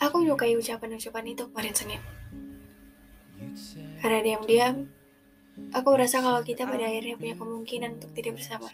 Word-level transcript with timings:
Aku 0.00 0.24
menyukai 0.24 0.56
ucapan-ucapan 0.56 1.24
itu 1.28 1.44
kemarin 1.52 1.74
Senin. 1.76 2.02
Karena 4.00 4.24
diam-diam, 4.24 4.88
aku 5.76 5.88
merasa 5.92 6.24
kalau 6.24 6.40
kita 6.40 6.64
pada 6.64 6.88
akhirnya 6.88 7.20
punya 7.20 7.36
kemungkinan 7.36 8.00
untuk 8.00 8.10
tidak 8.16 8.40
bersama. 8.40 8.68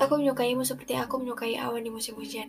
Aku 0.00 0.16
menyukaimu 0.16 0.64
seperti 0.64 0.96
aku 0.96 1.20
menyukai 1.20 1.60
awan 1.60 1.84
di 1.84 1.92
musim 1.92 2.16
hujan. 2.16 2.48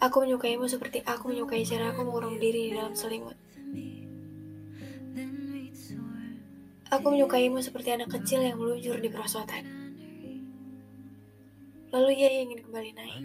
Aku 0.00 0.16
menyukaimu 0.24 0.64
seperti 0.70 1.02
aku 1.04 1.34
menyukai 1.34 1.66
cara 1.66 1.90
aku 1.90 2.06
mengurung 2.06 2.38
diri 2.38 2.70
di 2.70 2.78
dalam 2.78 2.94
selimut. 2.94 3.36
Aku 6.90 7.06
menyukaimu 7.10 7.58
seperti 7.62 7.98
anak 7.98 8.14
kecil 8.14 8.42
yang 8.42 8.58
meluncur 8.58 8.98
di 8.98 9.10
perosotan. 9.10 9.79
Lalu 11.90 12.10
ia 12.14 12.30
ingin 12.46 12.60
kembali 12.62 12.90
naik. 12.94 13.18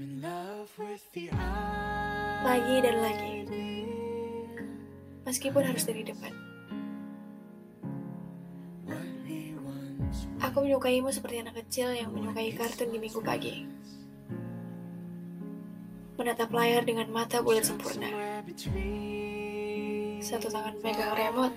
Lagi 2.46 2.76
dan 2.82 2.98
lagi. 3.02 3.34
Meskipun 5.26 5.64
harus 5.66 5.86
dari 5.86 6.02
depan. 6.06 6.34
Aku 10.42 10.62
menyukaimu 10.62 11.10
seperti 11.10 11.42
anak 11.42 11.62
kecil 11.66 11.94
yang 11.94 12.14
menyukai 12.14 12.54
kartun 12.54 12.94
di 12.94 13.02
minggu 13.02 13.20
pagi 13.20 13.66
menatap 16.16 16.48
layar 16.56 16.88
dengan 16.88 17.12
mata 17.12 17.44
bulat 17.44 17.68
sempurna. 17.68 18.08
Satu 20.24 20.48
tangan 20.48 20.80
megang 20.80 21.14
remote, 21.14 21.56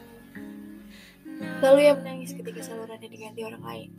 lalu 1.62 1.89
ia 1.89 1.95
menangis 1.95 2.34
ketika 2.34 2.61
salurannya 2.61 3.09
diganti 3.09 3.41
orang 3.47 3.62
lain. 3.64 3.91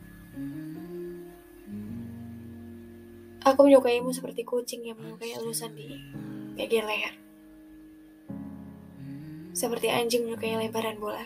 Aku 3.40 3.64
menyukaimu 3.64 4.12
seperti 4.12 4.44
kucing 4.44 4.84
yang 4.84 5.00
menyukai 5.00 5.32
elusan 5.32 5.72
di 5.72 5.88
bagian 6.60 6.84
leher. 6.84 7.16
Seperti 9.56 9.88
anjing 9.88 10.28
menyukai 10.28 10.60
lebaran 10.60 11.00
bola. 11.00 11.24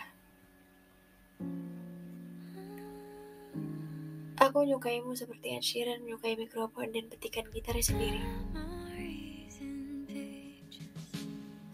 Aku 4.39 4.63
menyukaimu 4.63 5.19
seperti 5.19 5.59
Ed 5.59 5.67
Sheeran 5.67 6.07
menyukai 6.07 6.39
mikrofon 6.39 6.95
dan 6.95 7.11
petikan 7.11 7.51
gitarnya 7.51 7.83
sendiri. 7.83 8.23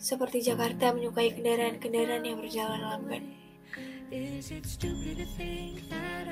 Seperti 0.01 0.41
Jakarta 0.41 0.97
menyukai 0.97 1.37
kendaraan-kendaraan 1.37 2.25
yang 2.25 2.41
berjalan 2.41 2.81
lambat. 2.81 3.23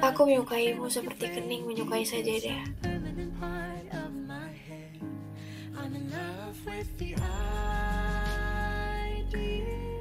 Aku 0.01 0.21
menyukaimu 0.25 0.89
seperti 0.89 1.29
kening 1.29 1.69
menyukai 1.69 2.09
sajadah. 2.09 2.98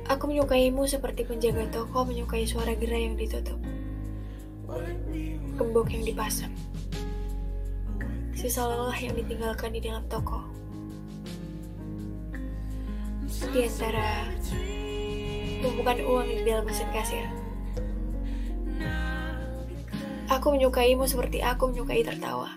Aku 0.07 0.23
menyukaimu 0.31 0.87
seperti 0.87 1.27
penjaga 1.27 1.67
toko 1.67 2.07
menyukai 2.07 2.47
suara 2.47 2.71
gerai 2.79 3.11
yang 3.11 3.19
ditutup. 3.19 3.59
Gembok 5.59 5.91
yang 5.91 6.07
dipasang. 6.07 6.55
Sisa 8.31 8.63
lelah 8.63 8.95
yang 8.95 9.17
ditinggalkan 9.19 9.75
di 9.75 9.83
dalam 9.83 10.05
toko 10.07 10.57
di 13.57 13.63
antara 13.65 14.27
tumpukan 15.65 15.97
uang 16.03 16.27
di 16.29 16.43
dalam 16.45 16.63
mesin 16.67 16.89
kasir. 16.93 17.25
Aku 20.27 20.53
menyukaimu 20.53 21.07
seperti 21.07 21.39
aku 21.39 21.71
menyukai 21.71 22.03
tertawa. 22.03 22.53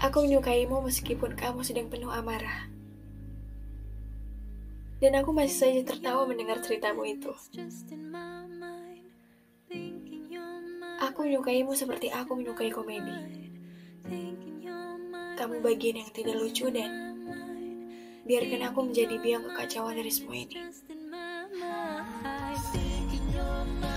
Aku 0.00 0.24
menyukaimu 0.24 0.80
meskipun 0.80 1.36
kamu 1.36 1.60
sedang 1.60 1.92
penuh 1.92 2.08
amarah. 2.08 2.68
Dan 5.00 5.16
aku 5.16 5.32
masih 5.32 5.56
saja 5.56 5.80
tertawa 5.84 6.28
mendengar 6.28 6.60
ceritamu 6.60 7.04
itu. 7.04 7.32
Aku 11.00 11.24
menyukaimu 11.24 11.72
seperti 11.72 12.12
aku 12.12 12.36
menyukai 12.36 12.68
komedi 12.68 13.40
kamu 15.40 15.64
bagian 15.64 16.04
yang 16.04 16.10
tidak 16.12 16.36
lucu 16.36 16.68
dan 16.68 17.16
biarkan 18.28 18.60
aku 18.68 18.92
menjadi 18.92 19.16
biang 19.24 19.40
kekacauan 19.48 19.96
dari 19.96 20.12
semua 20.12 20.36
ini. 20.36 20.68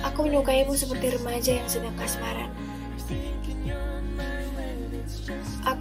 Aku 0.08 0.24
menyukaimu 0.24 0.72
seperti 0.72 1.20
remaja 1.20 1.52
yang 1.60 1.68
sedang 1.68 1.92
kasmaran. 2.00 2.48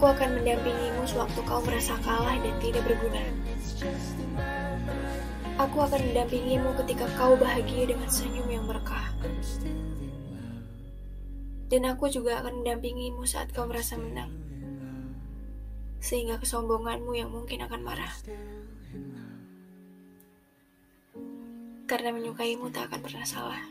Aku 0.03 0.11
akan 0.19 0.35
mendampingimu 0.35 1.07
sewaktu 1.07 1.39
kau 1.47 1.63
merasa 1.63 1.95
kalah 2.03 2.35
dan 2.35 2.51
tidak 2.59 2.83
berguna. 2.83 3.23
Aku 5.55 5.79
akan 5.79 5.95
mendampingimu 6.11 6.75
ketika 6.83 7.07
kau 7.15 7.39
bahagia 7.39 7.87
dengan 7.87 8.11
senyum 8.11 8.43
yang 8.51 8.67
berkah. 8.67 9.15
Dan 11.71 11.87
aku 11.87 12.11
juga 12.11 12.43
akan 12.43 12.59
mendampingimu 12.59 13.23
saat 13.23 13.55
kau 13.55 13.63
merasa 13.63 13.95
menang 13.95 14.27
sehingga 16.03 16.35
kesombonganmu 16.35 17.15
yang 17.15 17.31
mungkin 17.31 17.63
akan 17.63 17.79
marah. 17.79 18.11
Karena 21.87 22.11
menyukaimu 22.11 22.67
tak 22.75 22.91
akan 22.91 22.99
pernah 22.99 23.23
salah. 23.23 23.63